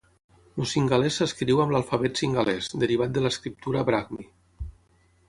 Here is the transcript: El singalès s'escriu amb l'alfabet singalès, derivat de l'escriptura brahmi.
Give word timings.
El 0.61 0.67
singalès 0.69 1.19
s'escriu 1.19 1.61
amb 1.65 1.75
l'alfabet 1.75 2.21
singalès, 2.21 2.71
derivat 2.85 3.13
de 3.19 3.23
l'escriptura 3.27 3.85
brahmi. 3.91 4.27